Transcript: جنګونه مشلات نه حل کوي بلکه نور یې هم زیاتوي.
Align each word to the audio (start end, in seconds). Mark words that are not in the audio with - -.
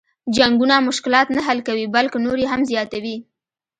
جنګونه 0.35 0.75
مشلات 0.87 1.27
نه 1.35 1.41
حل 1.47 1.59
کوي 1.67 1.85
بلکه 1.95 2.15
نور 2.25 2.37
یې 2.41 2.47
هم 2.53 2.61
زیاتوي. 2.71 3.17